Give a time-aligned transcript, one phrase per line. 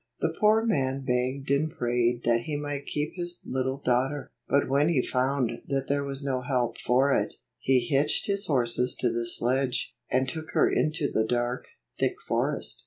[0.19, 4.31] The poor man begged and prayed that he might keep his little daughter.
[4.47, 8.95] But when he found that there was no help for it, he hitched his horses
[8.95, 11.67] to the sledge, and took her into the dark,
[11.99, 12.79] thick forest.